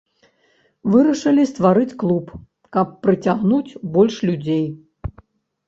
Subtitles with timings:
[0.93, 2.33] Вырашылі стварыць клуб,
[2.79, 4.65] каб прыцягнуць больш людзей.